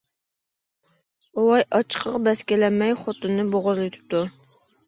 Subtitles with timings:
[1.39, 4.25] بوۋاي ئاچچىقىغا بەس كېلەلمەي خوتۇنىنى بوغۇزلىۋېتىپتۇ.